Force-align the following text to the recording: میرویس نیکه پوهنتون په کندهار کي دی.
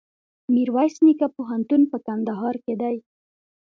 میرویس 0.53 0.95
نیکه 1.05 1.27
پوهنتون 1.35 1.81
په 1.91 1.97
کندهار 2.05 2.55
کي 2.65 2.73
دی. 2.81 2.95